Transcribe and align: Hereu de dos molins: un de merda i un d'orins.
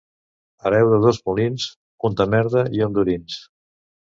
Hereu 0.69 0.89
de 0.93 0.99
dos 1.03 1.19
molins: 1.29 1.67
un 2.09 2.17
de 2.23 2.27
merda 2.35 2.65
i 2.79 2.85
un 2.87 2.97
d'orins. 2.97 3.37